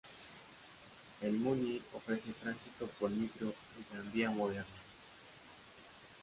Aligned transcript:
El 1.21 1.33
Muni 1.33 1.79
ofrece 1.93 2.31
tránsito 2.41 2.87
por 2.99 3.11
micro 3.11 3.53
y 3.79 3.83
tranvía 3.83 4.31
moderno. 4.31 4.65